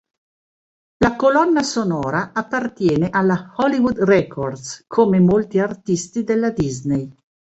[0.97, 7.07] La colonna sonora appartiene alla Hollywood Records come molti artisti della Disney.